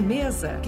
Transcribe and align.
mesa. 0.00 0.60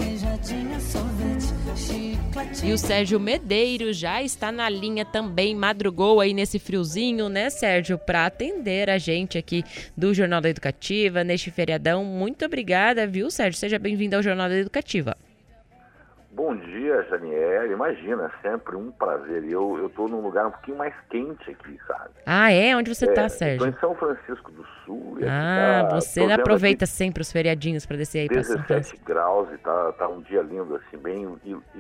E 2.63 2.73
o 2.73 2.79
Sérgio 2.79 3.19
Medeiros 3.19 3.97
já 3.97 4.23
está 4.23 4.53
na 4.53 4.69
linha 4.69 5.05
também, 5.05 5.55
madrugou 5.55 6.21
aí 6.21 6.33
nesse 6.33 6.59
friozinho, 6.59 7.29
né, 7.29 7.51
Sérgio, 7.51 7.99
para 7.99 8.27
atender 8.27 8.91
a 8.91 8.99
gente 8.99 9.39
aqui 9.39 9.65
do 9.97 10.15
Jornal 10.15 10.41
da 10.41 10.49
Educativa 10.49 11.25
neste 11.25 11.51
feriadão. 11.51 12.05
Muito 12.05 12.45
obrigada, 12.45 13.07
viu, 13.07 13.31
Sérgio? 13.31 13.59
Seja 13.59 13.79
bem-vindo 13.79 14.17
ao 14.17 14.23
Jornal 14.23 14.49
da 14.49 14.57
Educativa. 14.57 15.17
Bom 16.35 16.55
dia, 16.93 17.03
Janiel. 17.09 17.73
Imagina, 17.73 18.31
sempre 18.43 18.77
um 18.77 18.91
prazer. 18.93 19.45
Eu 19.45 19.87
estou 19.87 20.09
num 20.09 20.21
lugar 20.21 20.47
um 20.47 20.51
pouquinho 20.51 20.77
mais 20.77 20.95
quente 21.11 21.51
aqui, 21.51 21.79
sabe? 21.87 22.11
Ah, 22.27 22.53
é? 22.53 22.77
Onde 22.77 22.95
você 22.95 23.07
está, 23.07 23.23
é, 23.23 23.29
Sérgio? 23.29 23.69
Estou 23.69 23.69
em 23.69 23.81
São 23.81 23.95
Francisco 23.95 24.51
do 24.53 24.67
Sul. 24.85 25.19
ah, 25.29 25.87
tá, 25.89 26.01
você 26.01 26.21
aproveita 26.25 26.87
sempre 26.87 27.23
os 27.23 27.33
feriadinhos 27.33 27.87
para 27.87 27.97
descer 27.97 28.21
aí 28.21 28.29
para 28.29 28.43
São 28.43 28.63
Francisco. 28.65 28.99
17 28.99 29.05
graus 29.05 29.49
e 29.53 29.59
tá, 29.59 29.93
tá 29.93 30.09
um 30.09 30.21
dia 30.21 30.43
lindo, 30.43 30.77
assim, 30.77 30.99
bem 30.99 31.39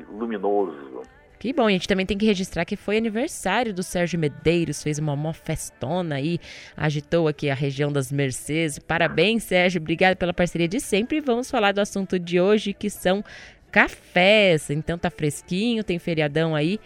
luminoso. 0.08 1.02
Que 1.38 1.52
bom, 1.52 1.68
e 1.68 1.72
a 1.72 1.76
gente 1.76 1.88
também 1.88 2.06
tem 2.06 2.16
que 2.16 2.24
registrar 2.24 2.64
que 2.64 2.76
foi 2.76 2.96
aniversário 2.96 3.74
do 3.74 3.82
Sérgio 3.82 4.16
Medeiros, 4.16 4.80
fez 4.80 5.00
uma 5.00 5.16
mó 5.16 5.32
festona 5.32 6.14
aí, 6.14 6.38
agitou 6.76 7.26
aqui 7.26 7.50
a 7.50 7.54
região 7.54 7.90
das 7.90 8.12
Mercedes. 8.12 8.78
Parabéns, 8.78 9.42
Sérgio, 9.42 9.80
obrigado 9.80 10.16
pela 10.16 10.32
parceria 10.32 10.68
de 10.68 10.78
sempre. 10.78 11.16
E 11.16 11.20
vamos 11.20 11.50
falar 11.50 11.72
do 11.72 11.80
assunto 11.80 12.16
de 12.16 12.40
hoje, 12.40 12.72
que 12.72 12.88
são 12.88 13.24
cafés. 13.72 14.70
Então 14.70 14.98
tá 14.98 15.10
fresquinho, 15.10 15.82
tem 15.82 15.98
feriadão 15.98 16.54
aí. 16.54 16.78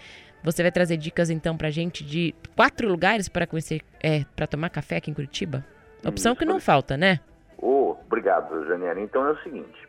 Você 0.42 0.62
vai 0.62 0.70
trazer 0.70 0.96
dicas 0.96 1.28
então 1.28 1.56
pra 1.56 1.70
gente 1.70 2.04
de 2.04 2.32
quatro 2.54 2.88
lugares 2.88 3.28
para 3.28 3.46
conhecer, 3.46 3.82
é, 4.00 4.24
para 4.36 4.46
tomar 4.46 4.70
café 4.70 4.96
aqui 4.96 5.10
em 5.10 5.14
Curitiba? 5.14 5.64
Opção 6.06 6.32
Isso, 6.32 6.38
que 6.38 6.44
não 6.44 6.60
falta, 6.60 6.96
né? 6.96 7.18
Oh, 7.58 7.96
obrigado, 8.06 8.64
Janiela. 8.66 9.00
Então 9.00 9.26
é 9.26 9.32
o 9.32 9.42
seguinte: 9.42 9.88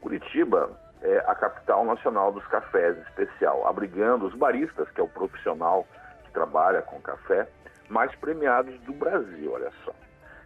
Curitiba 0.00 0.70
é 1.02 1.18
a 1.26 1.34
capital 1.34 1.84
nacional 1.84 2.32
dos 2.32 2.46
cafés 2.46 2.96
especial, 3.08 3.66
abrigando 3.66 4.26
os 4.26 4.34
baristas, 4.34 4.88
que 4.90 5.00
é 5.00 5.04
o 5.04 5.08
profissional 5.08 5.86
que 6.24 6.32
trabalha 6.32 6.80
com 6.82 7.00
café, 7.00 7.46
mais 7.88 8.14
premiados 8.16 8.78
do 8.80 8.92
Brasil, 8.92 9.52
olha 9.52 9.70
só. 9.84 9.92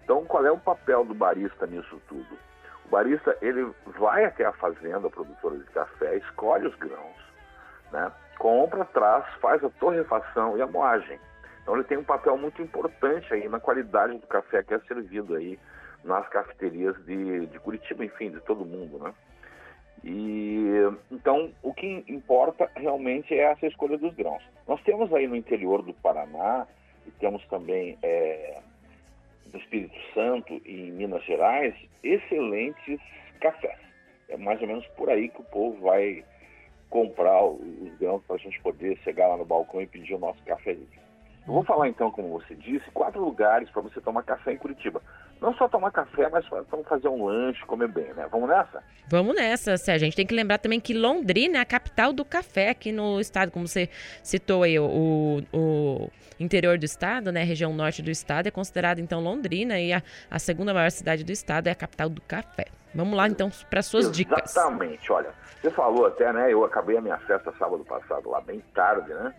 Então, 0.02 0.24
qual 0.24 0.44
é 0.44 0.50
o 0.50 0.58
papel 0.58 1.04
do 1.04 1.14
barista 1.14 1.66
nisso 1.66 2.00
tudo? 2.08 2.36
Barista 2.92 3.36
ele 3.40 3.72
vai 3.98 4.26
até 4.26 4.44
a 4.44 4.52
fazenda 4.52 5.08
produtora 5.08 5.56
de 5.56 5.64
café, 5.64 6.18
escolhe 6.18 6.66
os 6.68 6.76
grãos, 6.76 7.16
né? 7.90 8.12
compra, 8.38 8.84
traz, 8.84 9.24
faz 9.40 9.64
a 9.64 9.70
torrefação 9.70 10.58
e 10.58 10.62
a 10.62 10.66
moagem. 10.66 11.18
Então 11.62 11.74
ele 11.74 11.84
tem 11.84 11.96
um 11.96 12.04
papel 12.04 12.36
muito 12.36 12.60
importante 12.60 13.32
aí 13.32 13.48
na 13.48 13.58
qualidade 13.58 14.18
do 14.18 14.26
café 14.26 14.62
que 14.62 14.74
é 14.74 14.78
servido 14.80 15.34
aí 15.34 15.58
nas 16.04 16.28
cafeterias 16.28 16.94
de, 17.06 17.46
de 17.46 17.58
Curitiba, 17.60 18.04
enfim, 18.04 18.30
de 18.30 18.40
todo 18.40 18.64
mundo, 18.64 18.98
né? 18.98 19.14
E 20.04 20.68
então 21.10 21.52
o 21.62 21.72
que 21.72 22.04
importa 22.08 22.68
realmente 22.74 23.32
é 23.32 23.52
essa 23.52 23.66
escolha 23.66 23.96
dos 23.96 24.12
grãos. 24.14 24.42
Nós 24.68 24.82
temos 24.82 25.12
aí 25.14 25.26
no 25.26 25.36
interior 25.36 25.80
do 25.80 25.94
Paraná 25.94 26.66
e 27.06 27.10
temos 27.12 27.42
também 27.46 27.96
é, 28.02 28.60
no 29.52 29.58
Espírito 29.58 29.96
Santo 30.14 30.60
e 30.64 30.88
em 30.88 30.92
Minas 30.92 31.24
Gerais 31.24 31.74
excelentes 32.02 33.00
cafés. 33.40 33.78
É 34.28 34.36
mais 34.36 34.60
ou 34.60 34.66
menos 34.66 34.86
por 34.88 35.10
aí 35.10 35.28
que 35.28 35.40
o 35.40 35.44
povo 35.44 35.80
vai 35.82 36.24
comprar 36.88 37.42
os 37.44 37.96
grãos 37.98 38.22
para 38.24 38.36
a 38.36 38.38
gente 38.38 38.60
poder 38.60 38.98
chegar 38.98 39.28
lá 39.28 39.36
no 39.36 39.44
balcão 39.44 39.80
e 39.80 39.86
pedir 39.86 40.14
o 40.14 40.18
nosso 40.18 40.42
cafezinho. 40.44 40.88
Eu 41.46 41.54
vou 41.54 41.64
falar 41.64 41.88
então, 41.88 42.10
como 42.10 42.28
você 42.28 42.54
disse, 42.54 42.88
quatro 42.92 43.24
lugares 43.24 43.68
para 43.70 43.82
você 43.82 44.00
tomar 44.00 44.22
café 44.22 44.52
em 44.52 44.58
Curitiba. 44.58 45.02
Não 45.42 45.52
só 45.54 45.68
tomar 45.68 45.90
café, 45.90 46.28
mas 46.28 46.46
vamos 46.70 46.86
fazer 46.86 47.08
um 47.08 47.26
lanche, 47.26 47.60
comer 47.66 47.88
bem, 47.88 48.14
né? 48.14 48.28
Vamos 48.30 48.48
nessa? 48.48 48.80
Vamos 49.08 49.34
nessa, 49.34 49.76
Sérgio. 49.76 50.04
A 50.04 50.06
gente 50.06 50.14
tem 50.14 50.24
que 50.24 50.34
lembrar 50.34 50.58
também 50.58 50.78
que 50.78 50.94
Londrina 50.94 51.58
é 51.58 51.60
a 51.60 51.64
capital 51.64 52.12
do 52.12 52.24
café 52.24 52.70
aqui 52.70 52.92
no 52.92 53.18
estado, 53.18 53.50
como 53.50 53.66
você 53.66 53.88
citou 54.22 54.62
aí, 54.62 54.78
o, 54.78 55.42
o 55.52 56.08
interior 56.38 56.78
do 56.78 56.84
estado, 56.84 57.32
né? 57.32 57.42
A 57.42 57.44
região 57.44 57.74
norte 57.74 58.02
do 58.02 58.10
estado 58.10 58.46
é 58.46 58.52
considerada 58.52 59.00
então 59.00 59.20
Londrina 59.20 59.80
e 59.80 59.92
a, 59.92 60.00
a 60.30 60.38
segunda 60.38 60.72
maior 60.72 60.92
cidade 60.92 61.24
do 61.24 61.32
estado 61.32 61.66
é 61.66 61.72
a 61.72 61.74
capital 61.74 62.08
do 62.08 62.22
café. 62.22 62.66
Vamos 62.94 63.16
lá 63.16 63.26
então 63.26 63.50
para 63.68 63.82
suas 63.82 64.04
Exatamente. 64.04 64.28
dicas. 64.28 64.56
Exatamente. 64.56 65.12
Olha, 65.12 65.30
você 65.60 65.70
falou 65.72 66.06
até, 66.06 66.32
né? 66.32 66.52
Eu 66.52 66.64
acabei 66.64 66.96
a 66.96 67.00
minha 67.00 67.18
festa 67.18 67.52
sábado 67.58 67.84
passado 67.84 68.30
lá 68.30 68.40
bem 68.40 68.62
tarde, 68.72 69.12
né? 69.12 69.34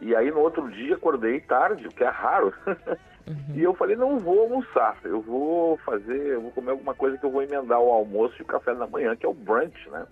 E 0.00 0.14
aí 0.14 0.30
no 0.30 0.38
outro 0.38 0.70
dia 0.70 0.94
acordei 0.94 1.40
tarde, 1.40 1.88
o 1.88 1.90
que 1.90 2.04
é 2.04 2.08
raro. 2.08 2.54
Uhum. 3.28 3.54
E 3.54 3.62
eu 3.62 3.74
falei, 3.74 3.94
não 3.94 4.18
vou 4.18 4.40
almoçar, 4.40 4.96
eu 5.04 5.20
vou 5.20 5.76
fazer, 5.78 6.34
eu 6.34 6.40
vou 6.40 6.50
comer 6.52 6.70
alguma 6.70 6.94
coisa 6.94 7.18
que 7.18 7.26
eu 7.26 7.30
vou 7.30 7.42
emendar 7.42 7.78
o 7.78 7.90
almoço 7.90 8.34
e 8.38 8.42
o 8.42 8.46
café 8.46 8.74
da 8.74 8.86
manhã, 8.86 9.14
que 9.14 9.26
é 9.26 9.28
o 9.28 9.34
brunch, 9.34 9.88
né? 9.90 10.06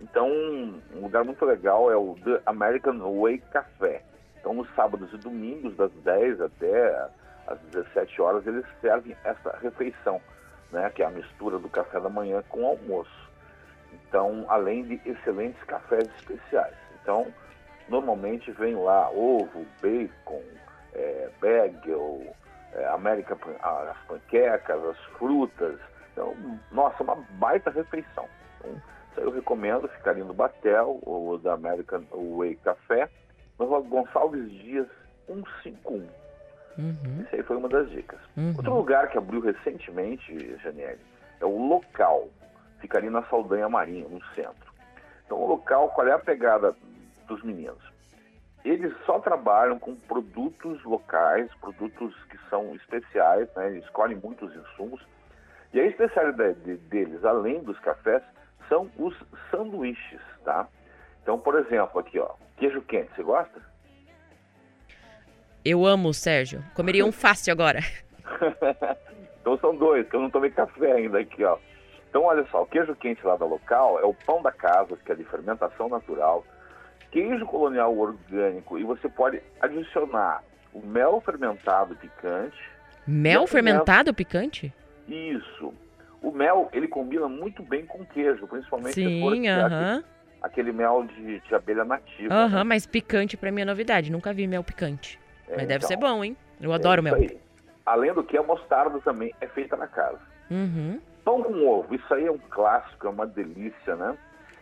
Então, 0.00 0.28
um 0.28 1.00
lugar 1.02 1.24
muito 1.24 1.44
legal 1.44 1.90
é 1.90 1.96
o 1.96 2.14
The 2.22 2.42
American 2.46 2.98
Way 3.20 3.38
Café. 3.50 4.02
Então, 4.38 4.54
nos 4.54 4.72
sábados 4.74 5.12
e 5.12 5.16
domingos, 5.16 5.74
das 5.76 5.90
10 6.04 6.40
até 6.40 7.08
às 7.46 7.58
17 7.72 8.20
horas, 8.20 8.46
eles 8.46 8.64
servem 8.80 9.16
essa 9.24 9.56
refeição, 9.60 10.20
né? 10.70 10.88
Que 10.90 11.02
é 11.02 11.06
a 11.06 11.10
mistura 11.10 11.58
do 11.58 11.68
café 11.68 11.98
da 11.98 12.08
manhã 12.08 12.44
com 12.48 12.62
o 12.62 12.66
almoço. 12.66 13.30
Então, 13.92 14.44
além 14.48 14.84
de 14.84 15.00
excelentes 15.04 15.62
cafés 15.64 16.08
especiais. 16.18 16.76
Então, 17.02 17.26
normalmente 17.88 18.50
vem 18.52 18.76
lá 18.76 19.10
ovo, 19.10 19.66
bacon, 19.80 20.42
é, 20.96 21.28
bagel, 21.40 22.22
é, 22.72 22.86
América, 22.88 23.36
as 23.62 23.98
panquecas, 24.06 24.84
as 24.84 24.98
frutas. 25.18 25.78
Então, 26.12 26.34
nossa, 26.72 27.02
uma 27.02 27.16
baita 27.32 27.70
refeição. 27.70 28.26
Então, 28.58 28.72
isso 29.10 29.20
eu 29.20 29.30
recomendo, 29.30 29.88
ficar 29.88 30.12
ali 30.12 30.22
no 30.22 30.34
Batel, 30.34 30.98
ou 31.02 31.38
da 31.38 31.54
American 31.54 32.02
Way 32.10 32.56
Café, 32.56 33.08
no 33.58 33.82
Gonçalves 33.82 34.50
Dias 34.50 34.88
151. 35.26 36.08
Uhum. 36.78 37.22
Isso 37.22 37.34
aí 37.34 37.42
foi 37.42 37.56
uma 37.56 37.68
das 37.68 37.88
dicas. 37.90 38.20
Uhum. 38.36 38.54
Outro 38.56 38.74
lugar 38.74 39.08
que 39.08 39.18
abriu 39.18 39.40
recentemente, 39.40 40.56
Janiele, 40.62 41.00
é 41.40 41.44
o 41.44 41.68
local. 41.68 42.28
Fica 42.80 42.98
ali 42.98 43.08
na 43.08 43.22
Saldanha 43.24 43.68
Marinha, 43.68 44.06
no 44.08 44.22
centro. 44.34 44.72
Então, 45.24 45.38
o 45.38 45.46
local, 45.46 45.88
qual 45.90 46.06
é 46.06 46.12
a 46.12 46.18
pegada 46.18 46.74
dos 47.26 47.42
meninos? 47.42 47.82
Eles 48.66 48.92
só 49.06 49.20
trabalham 49.20 49.78
com 49.78 49.94
produtos 49.94 50.82
locais, 50.82 51.48
produtos 51.60 52.12
que 52.24 52.36
são 52.50 52.74
especiais, 52.74 53.48
né? 53.54 53.68
Eles 53.68 53.84
escolhem 53.84 54.16
muitos 54.16 54.52
insumos. 54.56 55.00
E 55.72 55.78
a 55.78 55.86
especialidade 55.86 56.76
deles, 56.88 57.24
além 57.24 57.62
dos 57.62 57.78
cafés, 57.78 58.24
são 58.68 58.90
os 58.98 59.14
sanduíches, 59.52 60.20
tá? 60.44 60.66
Então, 61.22 61.38
por 61.38 61.56
exemplo, 61.56 62.00
aqui, 62.00 62.18
ó, 62.18 62.30
queijo 62.56 62.82
quente, 62.82 63.08
você 63.14 63.22
gosta? 63.22 63.62
Eu 65.64 65.86
amo, 65.86 66.12
Sérgio. 66.12 66.60
Comeria 66.74 67.06
um 67.06 67.12
fácil 67.12 67.52
agora. 67.52 67.78
então 69.40 69.56
são 69.58 69.76
dois, 69.76 70.08
que 70.08 70.16
eu 70.16 70.20
não 70.20 70.30
tomei 70.30 70.50
café 70.50 70.90
ainda 70.90 71.20
aqui, 71.20 71.44
ó. 71.44 71.56
Então, 72.10 72.24
olha 72.24 72.44
só, 72.50 72.62
o 72.62 72.66
queijo 72.66 72.96
quente 72.96 73.24
lá 73.24 73.36
da 73.36 73.46
local 73.46 74.00
é 74.00 74.04
o 74.04 74.14
pão 74.14 74.42
da 74.42 74.50
casa, 74.50 74.96
que 74.96 75.12
é 75.12 75.14
de 75.14 75.22
fermentação 75.22 75.88
natural, 75.88 76.44
queijo 77.16 77.46
colonial 77.46 77.96
orgânico, 77.96 78.78
e 78.78 78.84
você 78.84 79.08
pode 79.08 79.40
adicionar 79.58 80.44
o 80.74 80.86
mel 80.86 81.18
fermentado 81.24 81.96
picante. 81.96 82.58
Mel 83.06 83.46
fermentado 83.46 84.12
picante? 84.12 84.70
Isso. 85.08 85.72
O 86.20 86.30
mel, 86.30 86.68
ele 86.74 86.86
combina 86.86 87.26
muito 87.26 87.62
bem 87.62 87.86
com 87.86 88.04
queijo, 88.04 88.46
principalmente 88.46 88.94
Sim, 88.94 89.22
uh 89.22 89.30
-huh. 89.30 89.98
aquele, 90.02 90.04
aquele, 90.42 90.72
mel 90.72 91.04
de, 91.04 91.40
de 91.40 91.54
abelha 91.54 91.84
nativa. 91.86 92.34
Aham, 92.34 92.44
uh 92.44 92.50
-huh, 92.50 92.54
né? 92.58 92.64
mas 92.64 92.86
picante 92.86 93.36
para 93.36 93.50
mim 93.50 93.62
é 93.62 93.64
novidade. 93.64 94.12
Nunca 94.12 94.34
vi 94.34 94.46
mel 94.46 94.62
picante. 94.62 95.18
É, 95.48 95.52
mas 95.52 95.56
então, 95.62 95.68
deve 95.68 95.86
ser 95.86 95.96
bom, 95.96 96.22
hein? 96.22 96.36
Eu 96.60 96.72
adoro 96.72 97.00
é 97.00 97.02
mel. 97.02 97.14
Aí. 97.14 97.38
Além 97.86 98.12
do 98.12 98.22
que, 98.24 98.36
a 98.36 98.42
mostarda 98.42 98.98
também 99.00 99.32
é 99.40 99.46
feita 99.46 99.74
na 99.76 99.86
casa. 99.86 100.20
Uhum. 100.50 101.00
Pão 101.24 101.42
com 101.42 101.66
ovo, 101.66 101.94
isso 101.94 102.12
aí 102.12 102.26
é 102.26 102.30
um 102.30 102.38
clássico, 102.38 103.06
é 103.06 103.10
uma 103.10 103.26
delícia, 103.26 103.96
né? 103.96 104.16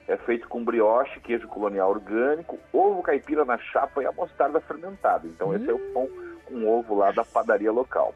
É 0.07 0.17
feito 0.19 0.49
com 0.49 0.63
brioche, 0.63 1.21
queijo 1.21 1.49
colonial 1.49 1.91
orgânico, 1.91 2.59
ovo 2.73 3.03
caipira 3.03 3.45
na 3.45 3.57
chapa 3.57 4.03
e 4.03 4.07
a 4.07 4.13
mostarda 4.13 4.61
fermentada. 4.61 5.27
Então, 5.27 5.49
uhum. 5.49 5.57
esse 5.57 5.71
é 5.71 5.73
o 5.73 5.79
pão 5.93 6.09
com 6.45 6.67
ovo 6.67 6.95
lá 6.95 7.11
da 7.11 7.25
padaria 7.25 7.73
local. 7.73 8.15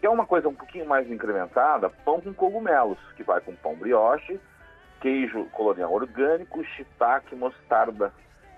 Que 0.00 0.06
é 0.06 0.10
uma 0.10 0.26
coisa 0.26 0.48
um 0.48 0.54
pouquinho 0.54 0.86
mais 0.86 1.10
incrementada, 1.10 1.90
pão 2.04 2.20
com 2.20 2.32
cogumelos, 2.34 2.98
que 3.16 3.22
vai 3.22 3.40
com 3.40 3.54
pão 3.54 3.76
brioche, 3.76 4.40
queijo 5.00 5.44
colonial 5.46 5.92
orgânico, 5.92 6.64
shiitake, 6.64 7.36
mostarda. 7.36 8.12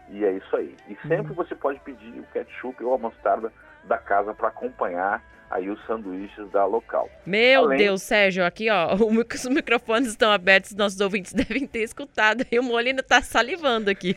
E 0.08 0.24
é 0.24 0.32
isso 0.32 0.56
aí. 0.56 0.74
E 0.88 0.96
sempre 1.06 1.28
uhum. 1.28 1.34
você 1.34 1.54
pode 1.54 1.78
pedir 1.80 2.18
o 2.18 2.26
ketchup 2.32 2.82
ou 2.82 2.94
a 2.94 2.98
mostarda 2.98 3.52
da 3.84 3.98
casa 3.98 4.34
para 4.34 4.48
acompanhar 4.48 5.22
aí 5.50 5.68
os 5.68 5.84
sanduíches 5.84 6.48
da 6.50 6.64
local. 6.64 7.10
Meu 7.26 7.64
Além... 7.64 7.78
Deus, 7.78 8.02
Sérgio, 8.02 8.44
aqui 8.44 8.70
ó, 8.70 8.94
os 8.94 9.48
microfones 9.48 10.08
estão 10.08 10.30
abertos, 10.30 10.74
nossos 10.74 11.00
ouvintes 11.00 11.32
devem 11.34 11.66
ter 11.66 11.80
escutado 11.80 12.46
e 12.50 12.58
o 12.58 12.62
Molino 12.62 13.02
tá 13.02 13.20
salivando 13.20 13.90
aqui. 13.90 14.16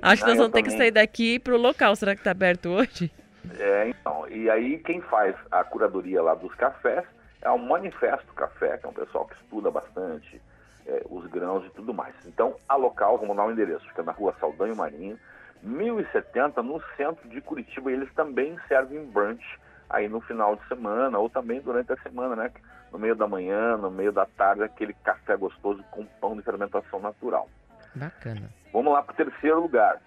Acho 0.00 0.22
que 0.22 0.28
nós 0.28 0.38
vamos 0.38 0.52
ter 0.52 0.62
que 0.62 0.70
sair 0.70 0.92
daqui 0.92 1.38
para 1.38 1.54
o 1.54 1.58
local. 1.58 1.96
Será 1.96 2.14
que 2.14 2.22
tá 2.22 2.30
aberto 2.30 2.68
hoje? 2.68 3.10
É, 3.58 3.88
então. 3.88 4.26
E 4.28 4.48
aí 4.48 4.78
quem 4.78 5.00
faz 5.00 5.34
a 5.50 5.64
curadoria 5.64 6.22
lá 6.22 6.34
dos 6.34 6.54
cafés 6.54 7.04
é 7.42 7.50
o 7.50 7.58
Manifesto 7.58 8.32
Café, 8.34 8.78
que 8.78 8.86
é 8.86 8.88
um 8.88 8.92
pessoal 8.92 9.26
que 9.26 9.34
estuda 9.34 9.70
bastante 9.70 10.40
é, 10.86 11.02
os 11.08 11.26
grãos 11.26 11.64
e 11.66 11.70
tudo 11.70 11.92
mais. 11.94 12.14
Então, 12.26 12.56
a 12.68 12.76
local, 12.76 13.18
vamos 13.18 13.36
dar 13.36 13.44
um 13.44 13.52
endereço, 13.52 13.86
fica 13.88 14.02
na 14.02 14.12
rua 14.12 14.34
Saldanho 14.40 14.76
Marinho, 14.76 15.18
1070, 15.62 16.62
no 16.62 16.82
centro 16.96 17.28
de 17.28 17.40
Curitiba. 17.40 17.90
E 17.90 17.94
eles 17.94 18.12
também 18.14 18.56
servem 18.68 19.04
brunch 19.06 19.44
aí 19.88 20.08
no 20.08 20.20
final 20.20 20.56
de 20.56 20.66
semana 20.68 21.18
ou 21.18 21.28
também 21.28 21.60
durante 21.60 21.92
a 21.92 21.96
semana, 21.98 22.36
né? 22.36 22.50
No 22.92 22.98
meio 22.98 23.14
da 23.14 23.26
manhã, 23.26 23.76
no 23.76 23.90
meio 23.90 24.12
da 24.12 24.26
tarde, 24.26 24.62
aquele 24.62 24.94
café 25.04 25.36
gostoso 25.36 25.82
com 25.90 26.04
pão 26.20 26.36
de 26.36 26.42
fermentação 26.42 27.00
natural. 27.00 27.48
Bacana. 27.94 28.50
Vamos 28.72 28.92
lá 28.92 29.02
para 29.02 29.12
o 29.12 29.16
terceiro 29.16 29.60
lugar. 29.60 30.00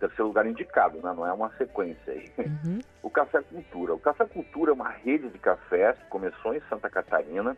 Terceiro 0.00 0.26
lugar 0.26 0.46
indicado, 0.46 0.96
né? 0.98 1.12
Não 1.14 1.26
é 1.26 1.32
uma 1.32 1.50
sequência 1.56 2.12
aí. 2.12 2.32
Uhum. 2.38 2.80
O 3.04 3.10
Café 3.10 3.42
Cultura. 3.42 3.94
O 3.94 3.98
Café 3.98 4.24
Cultura 4.24 4.70
é 4.70 4.74
uma 4.74 4.88
rede 4.88 5.28
de 5.28 5.38
cafés 5.38 5.96
que 5.98 6.06
começou 6.06 6.54
em 6.54 6.60
Santa 6.70 6.88
Catarina 6.88 7.54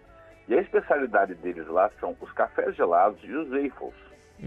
e 0.48 0.54
a 0.54 0.60
especialidade 0.60 1.34
deles 1.36 1.66
lá 1.68 1.88
são 2.00 2.16
os 2.20 2.32
cafés 2.32 2.74
gelados 2.74 3.22
e 3.22 3.32
os 3.32 3.48
waffles. 3.48 3.94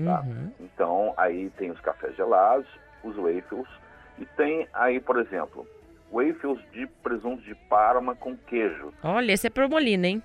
Tá? 0.03 0.21
Uhum. 0.21 0.51
Então, 0.59 1.13
aí 1.17 1.49
tem 1.51 1.71
os 1.71 1.79
cafés 1.79 2.15
gelados, 2.15 2.67
os 3.03 3.15
waffles, 3.15 3.67
e 4.17 4.25
tem 4.25 4.67
aí, 4.73 4.99
por 4.99 5.17
exemplo, 5.17 5.65
waffles 6.11 6.59
de 6.71 6.87
presunto 7.03 7.41
de 7.43 7.55
parma 7.55 8.15
com 8.15 8.35
queijo, 8.35 8.93
Olha, 9.03 9.31
esse 9.31 9.47
é 9.47 9.49
promolina, 9.49 10.07
hein? 10.07 10.23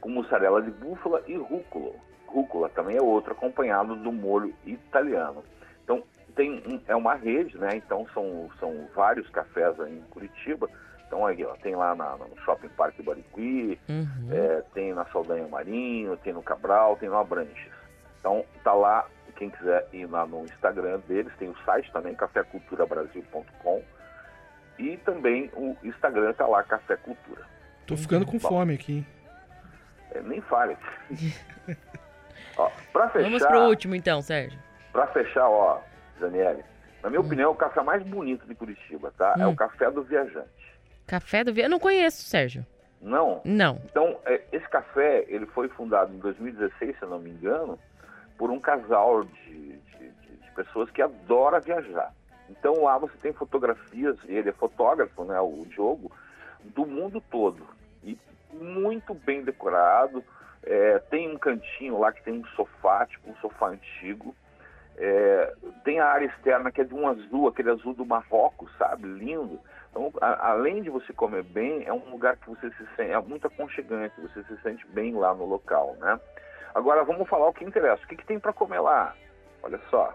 com 0.00 0.08
mussarela 0.10 0.62
de 0.62 0.70
búfala 0.70 1.22
e 1.26 1.36
rúcula. 1.36 1.92
Rúcula 2.26 2.68
também 2.68 2.96
é 2.96 3.02
outro, 3.02 3.32
acompanhado 3.32 3.96
do 3.96 4.12
molho 4.12 4.54
italiano. 4.64 5.42
Então, 5.82 6.02
tem 6.36 6.52
um- 6.52 6.80
é 6.86 6.94
uma 6.94 7.14
rede, 7.14 7.58
né? 7.58 7.70
Então, 7.74 8.06
são, 8.14 8.48
são 8.60 8.86
vários 8.94 9.28
cafés 9.30 9.78
aí 9.80 9.92
em 9.98 10.02
Curitiba. 10.10 10.68
Então, 11.06 11.26
aí, 11.26 11.44
ó, 11.44 11.54
tem 11.56 11.74
lá 11.74 11.94
na- 11.96 12.16
no 12.16 12.38
Shopping 12.44 12.68
Parque 12.68 13.02
Bariqui, 13.02 13.78
Uhum. 13.88 14.28
é, 14.30 14.62
tem 14.74 14.92
na 14.94 15.04
Saldanha 15.06 15.48
Marinho, 15.48 16.16
tem 16.18 16.32
no 16.32 16.42
Cabral, 16.42 16.96
tem 16.96 17.08
no 17.08 17.16
Abranches. 17.18 17.72
Então 18.20 18.44
tá 18.62 18.72
lá, 18.74 19.06
quem 19.36 19.48
quiser 19.50 19.88
ir 19.92 20.06
lá 20.06 20.26
no 20.26 20.44
Instagram 20.44 21.00
deles, 21.08 21.32
tem 21.38 21.48
o 21.48 21.56
site 21.64 21.90
também, 21.92 22.14
caféculturabrasil.com 22.14 23.82
e 24.78 24.96
também 24.98 25.50
o 25.54 25.76
Instagram 25.82 26.32
tá 26.34 26.46
lá, 26.46 26.62
Café 26.62 26.96
Cultura. 26.96 27.42
Tô 27.86 27.96
ficando 27.96 28.24
com 28.26 28.38
Bom. 28.38 28.48
fome 28.48 28.74
aqui. 28.74 29.04
É, 30.12 30.20
nem 30.22 30.40
fale. 30.42 30.76
ó, 32.56 32.70
pra 32.92 33.06
Vamos 33.08 33.32
fechar, 33.32 33.48
pro 33.48 33.60
último 33.68 33.94
então, 33.94 34.20
Sérgio. 34.22 34.58
pra 34.92 35.06
fechar, 35.08 35.48
ó, 35.48 35.80
Daniele, 36.20 36.64
na 37.02 37.08
minha 37.10 37.20
opinião, 37.20 37.50
é 37.50 37.52
o 37.52 37.56
café 37.56 37.82
mais 37.82 38.02
bonito 38.02 38.46
de 38.46 38.54
Curitiba, 38.54 39.12
tá? 39.16 39.34
É 39.38 39.46
Hum. 39.46 39.50
o 39.52 39.56
café 39.56 39.90
do 39.90 40.02
viajante. 40.02 40.48
Café 41.06 41.42
do 41.44 41.52
Via. 41.54 41.64
Eu 41.64 41.70
não 41.70 41.78
conheço, 41.78 42.22
Sérgio. 42.24 42.66
Não, 43.00 43.40
Não. 43.44 43.80
Então, 43.84 44.18
é, 44.26 44.42
esse 44.52 44.68
café, 44.68 45.24
ele 45.28 45.46
foi 45.46 45.68
fundado 45.68 46.12
em 46.12 46.18
2016, 46.18 46.96
se 46.98 47.02
eu 47.02 47.08
não 47.08 47.18
me 47.20 47.30
engano, 47.30 47.78
por 48.36 48.50
um 48.50 48.58
casal 48.58 49.22
de, 49.24 49.54
de- 49.78 50.10
de- 50.10 50.36
de 50.42 50.50
pessoas 50.56 50.90
que 50.90 51.00
adora 51.00 51.60
viajar. 51.60 52.12
Então, 52.48 52.82
lá 52.82 52.96
você 52.98 53.16
tem 53.18 53.32
fotografias, 53.32 54.16
ele 54.26 54.48
é 54.48 54.52
fotógrafo, 54.52 55.24
né, 55.24 55.38
o 55.40 55.64
Diogo, 55.66 56.10
do 56.64 56.86
mundo 56.86 57.22
todo. 57.30 57.66
E 58.02 58.18
muito 58.52 59.14
bem 59.14 59.42
decorado. 59.42 60.24
É, 60.64 60.98
tem 61.10 61.30
um 61.32 61.38
cantinho 61.38 61.98
lá 61.98 62.12
que 62.12 62.22
tem 62.22 62.34
um 62.34 62.44
sofá, 62.48 63.06
tipo 63.06 63.30
um 63.30 63.36
sofá 63.36 63.68
antigo. 63.68 64.34
É, 64.96 65.54
tem 65.84 66.00
a 66.00 66.06
área 66.06 66.26
externa 66.26 66.72
que 66.72 66.80
é 66.80 66.84
de 66.84 66.94
um 66.94 67.06
azul, 67.06 67.46
aquele 67.48 67.70
azul 67.70 67.94
do 67.94 68.04
Marrocos, 68.04 68.70
sabe? 68.76 69.06
Lindo. 69.06 69.60
Então, 69.90 70.12
a- 70.20 70.50
além 70.50 70.82
de 70.82 70.90
você 70.90 71.12
comer 71.12 71.44
bem, 71.44 71.84
é 71.86 71.92
um 71.92 72.10
lugar 72.10 72.36
que 72.36 72.48
você 72.50 72.70
se 72.70 72.84
sente, 72.96 73.12
é 73.12 73.20
muito 73.20 73.46
aconchegante, 73.46 74.20
você 74.20 74.42
se 74.42 74.60
sente 74.62 74.86
bem 74.88 75.14
lá 75.14 75.32
no 75.34 75.46
local, 75.46 75.96
né? 76.00 76.18
Agora, 76.74 77.04
vamos 77.04 77.28
falar 77.28 77.48
o 77.48 77.52
que 77.52 77.64
interessa. 77.64 78.02
O 78.04 78.08
que, 78.08 78.16
que 78.16 78.26
tem 78.26 78.38
para 78.38 78.52
comer 78.52 78.80
lá? 78.80 79.14
Olha 79.62 79.80
só. 79.90 80.12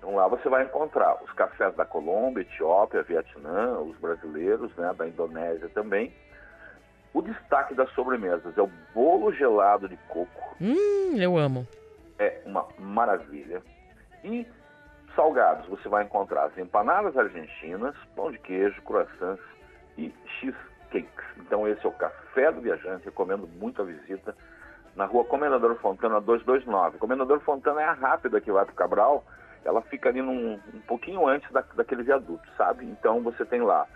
Então, 0.00 0.14
lá 0.16 0.26
você 0.26 0.48
vai 0.48 0.64
encontrar 0.64 1.22
os 1.22 1.30
cafés 1.32 1.74
da 1.76 1.84
Colômbia, 1.84 2.40
Etiópia, 2.40 3.02
Vietnã, 3.02 3.78
os 3.80 3.94
brasileiros, 3.98 4.74
né, 4.76 4.92
da 4.96 5.06
Indonésia 5.06 5.68
também. 5.68 6.10
O 7.12 7.20
destaque 7.20 7.74
das 7.74 7.90
sobremesas 7.92 8.56
é 8.56 8.62
o 8.62 8.70
bolo 8.94 9.30
gelado 9.32 9.88
de 9.88 9.96
coco, 10.08 10.56
Hum, 10.60 11.16
eu 11.18 11.36
amo. 11.36 11.66
é 12.18 12.40
uma 12.46 12.66
maravilha. 12.78 13.62
E 14.24 14.46
salgados, 15.14 15.66
você 15.68 15.88
vai 15.88 16.04
encontrar 16.04 16.44
as 16.44 16.56
empanadas 16.56 17.16
argentinas, 17.18 17.94
pão 18.16 18.30
de 18.30 18.38
queijo, 18.38 18.80
croissants 18.82 19.42
e 19.98 20.14
cheesecakes. 20.38 21.24
Então 21.38 21.66
esse 21.68 21.84
é 21.84 21.88
o 21.88 21.92
Café 21.92 22.50
do 22.52 22.60
Viajante, 22.62 23.04
recomendo 23.04 23.46
muito 23.46 23.82
a 23.82 23.84
visita 23.84 24.34
na 24.96 25.04
rua 25.04 25.24
Comendador 25.24 25.74
Fontana 25.76 26.20
229. 26.20 26.98
Comendador 26.98 27.40
Fontana 27.40 27.82
é 27.82 27.84
a 27.86 27.92
rápida 27.92 28.40
que 28.40 28.50
vai 28.52 28.64
para 28.64 28.72
o 28.72 28.76
Cabral, 28.76 29.24
ela 29.64 29.82
fica 29.82 30.08
ali 30.08 30.22
num, 30.22 30.58
um 30.74 30.80
pouquinho 30.86 31.26
antes 31.26 31.50
da, 31.52 31.62
daquele 31.74 32.02
viaduto, 32.02 32.48
sabe? 32.56 32.86
Então 32.86 33.22
você 33.22 33.44
tem 33.44 33.60
lá 33.60 33.86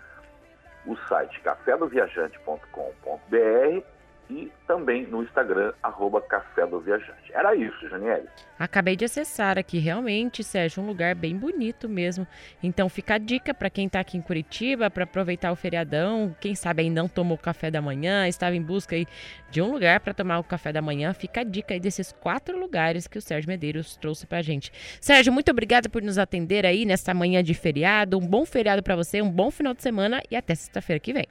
o 0.85 0.95
site 1.07 1.39
cafédoviajante.com.br 1.41 3.94
e 4.29 4.51
também 4.67 5.05
no 5.05 5.23
Instagram, 5.23 5.73
arroba 5.81 6.21
Café 6.21 6.65
do 6.65 6.79
Viajante. 6.79 7.31
Era 7.31 7.55
isso, 7.55 7.87
Janiele. 7.87 8.27
Acabei 8.57 8.95
de 8.95 9.05
acessar 9.05 9.57
aqui, 9.57 9.77
realmente, 9.77 10.43
Sérgio, 10.43 10.81
um 10.81 10.87
lugar 10.87 11.13
bem 11.13 11.35
bonito 11.35 11.87
mesmo. 11.89 12.25
Então 12.63 12.87
fica 12.89 13.15
a 13.15 13.17
dica 13.17 13.53
para 13.53 13.69
quem 13.69 13.89
tá 13.89 13.99
aqui 13.99 14.17
em 14.17 14.21
Curitiba 14.21 14.89
para 14.89 15.03
aproveitar 15.03 15.51
o 15.51 15.55
feriadão. 15.55 16.35
Quem 16.39 16.55
sabe 16.55 16.83
aí 16.83 16.89
não 16.89 17.07
tomou 17.07 17.37
café 17.37 17.69
da 17.69 17.81
manhã, 17.81 18.27
estava 18.27 18.55
em 18.55 18.61
busca 18.61 18.95
aí 18.95 19.05
de 19.51 19.61
um 19.61 19.71
lugar 19.71 19.99
para 19.99 20.13
tomar 20.13 20.39
o 20.39 20.43
café 20.43 20.71
da 20.71 20.81
manhã. 20.81 21.13
Fica 21.13 21.41
a 21.41 21.43
dica 21.43 21.73
aí 21.73 21.79
desses 21.79 22.11
quatro 22.11 22.57
lugares 22.57 23.07
que 23.07 23.17
o 23.17 23.21
Sérgio 23.21 23.49
Medeiros 23.49 23.97
trouxe 23.97 24.25
pra 24.25 24.41
gente. 24.41 24.71
Sérgio, 25.01 25.31
muito 25.31 25.51
obrigada 25.51 25.89
por 25.89 26.01
nos 26.01 26.17
atender 26.17 26.65
aí 26.65 26.85
nesta 26.85 27.13
manhã 27.13 27.43
de 27.43 27.53
feriado. 27.53 28.17
Um 28.17 28.25
bom 28.27 28.45
feriado 28.45 28.81
para 28.81 28.95
você, 28.95 29.21
um 29.21 29.29
bom 29.29 29.51
final 29.51 29.73
de 29.73 29.83
semana 29.83 30.21
e 30.31 30.35
até 30.35 30.55
sexta-feira 30.55 30.99
que 30.99 31.13
vem. 31.13 31.27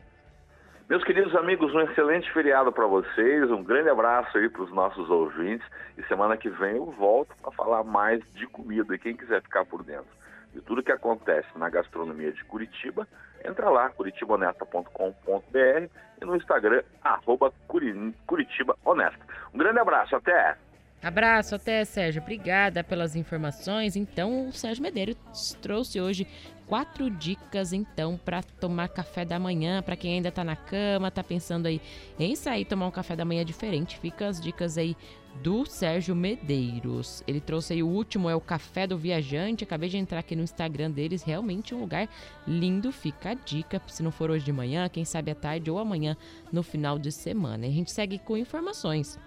Meus 0.89 1.03
queridos 1.03 1.35
amigos, 1.35 1.75
um 1.75 1.81
excelente 1.81 2.31
feriado 2.33 2.71
para 2.71 2.87
vocês, 2.87 3.51
um 3.51 3.65
grande 3.65 3.89
abraço 3.89 4.37
aí 4.37 4.49
para 4.51 4.63
os 4.63 4.71
nossos 4.73 5.09
ouvintes 5.09 5.67
e 5.97 6.03
semana 6.05 6.37
que 6.37 6.51
vem 6.51 6.77
eu 6.77 6.87
volto 6.93 7.35
para 7.43 7.51
falar 7.53 7.83
mais 7.83 8.23
de 8.35 8.47
comida 8.47 8.95
e 8.95 8.99
quem 8.99 9.17
quiser 9.17 9.41
ficar 9.43 9.65
por 9.65 9.83
dentro 9.83 10.07
de 10.53 10.61
tudo 10.61 10.83
que 10.83 10.93
acontece 10.93 11.49
na 11.57 11.69
gastronomia 11.69 12.31
de 12.31 12.45
Curitiba, 12.45 13.09
entra 13.45 13.69
lá, 13.71 13.89
curitibaonesta.com.br 13.91 15.89
e 16.21 16.25
no 16.25 16.37
Instagram, 16.37 16.83
arroba 17.03 17.53
Curi- 17.67 18.15
Curitiba 18.27 18.77
Honesta. 18.85 19.19
Um 19.53 19.59
grande 19.59 19.81
abraço, 19.81 20.15
até! 20.15 20.57
Abraço, 21.03 21.57
até 21.57 21.85
Sérgio. 21.85 22.23
Obrigada 22.23 22.83
pelas 22.85 23.15
informações. 23.17 23.95
Então, 23.97 24.49
o 24.49 24.53
Sérgio 24.53 24.83
Medeiros 24.83 25.17
trouxe 25.61 26.01
hoje 26.01 26.25
quatro 26.67 27.11
dicas 27.11 27.73
então 27.73 28.19
para 28.25 28.43
tomar 28.43 28.89
café 28.89 29.25
da 29.25 29.39
manhã, 29.39 29.83
para 29.83 29.97
quem 29.97 30.15
ainda 30.15 30.31
tá 30.31 30.43
na 30.43 30.57
cama, 30.57 31.11
tá 31.11 31.23
pensando 31.23 31.67
aí 31.67 31.81
em 32.19 32.35
sair 32.35 32.65
tomar 32.65 32.87
um 32.87 32.91
café 32.91 33.15
da 33.15 33.25
manhã 33.25 33.45
diferente. 33.45 33.99
Fica 33.99 34.27
as 34.27 34.41
dicas 34.41 34.79
aí 34.79 34.97
do 35.43 35.67
Sérgio 35.67 36.15
Medeiros. 36.15 37.23
Ele 37.27 37.41
trouxe 37.41 37.73
aí 37.73 37.83
o 37.83 37.89
último 37.89 38.29
é 38.29 38.35
o 38.35 38.41
Café 38.41 38.87
do 38.87 38.97
Viajante. 38.97 39.65
Acabei 39.65 39.89
de 39.89 39.97
entrar 39.97 40.21
aqui 40.21 40.37
no 40.37 40.43
Instagram 40.43 40.91
deles, 40.91 41.23
realmente 41.23 41.75
um 41.75 41.81
lugar 41.81 42.09
lindo. 42.47 42.93
Fica 42.93 43.31
a 43.31 43.35
dica, 43.35 43.83
se 43.89 44.03
não 44.03 44.11
for 44.11 44.31
hoje 44.31 44.45
de 44.45 44.53
manhã, 44.53 44.89
quem 44.89 45.05
sabe 45.05 45.31
à 45.31 45.35
tarde 45.35 45.71
ou 45.71 45.79
amanhã 45.79 46.17
no 46.53 46.63
final 46.63 46.99
de 46.99 47.11
semana. 47.11 47.67
E 47.67 47.71
a 47.71 47.73
gente 47.73 47.91
segue 47.91 48.19
com 48.19 48.37
informações. 48.37 49.19